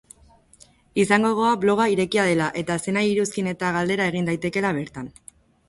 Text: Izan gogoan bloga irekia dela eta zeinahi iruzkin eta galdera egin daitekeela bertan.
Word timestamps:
Izan 1.03 1.27
gogoan 1.27 1.59
bloga 1.65 1.87
irekia 1.97 2.25
dela 2.29 2.49
eta 2.63 2.79
zeinahi 2.87 3.13
iruzkin 3.13 3.53
eta 3.55 3.73
galdera 3.79 4.11
egin 4.15 4.33
daitekeela 4.33 4.77
bertan. 4.83 5.15